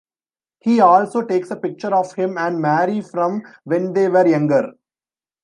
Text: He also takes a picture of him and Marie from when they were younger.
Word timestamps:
He 0.61 0.79
also 0.79 1.21
takes 1.21 1.51
a 1.51 1.55
picture 1.55 1.93
of 1.95 2.11
him 2.15 2.35
and 2.39 2.59
Marie 2.59 3.01
from 3.01 3.43
when 3.65 3.93
they 3.93 4.09
were 4.09 4.25
younger. 4.27 4.71